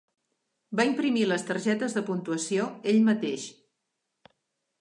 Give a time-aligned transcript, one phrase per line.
[0.79, 3.47] Va imprimir les targetes de puntuació ell mateix.